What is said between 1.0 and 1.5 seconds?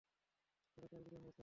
Billion বছর।